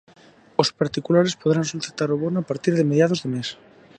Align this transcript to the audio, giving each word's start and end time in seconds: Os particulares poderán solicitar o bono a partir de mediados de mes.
Os 0.61 0.69
particulares 0.79 1.37
poderán 1.41 1.69
solicitar 1.71 2.09
o 2.11 2.19
bono 2.23 2.37
a 2.39 2.47
partir 2.49 2.73
de 2.75 2.87
mediados 2.91 3.21
de 3.23 3.29
mes. 3.35 3.49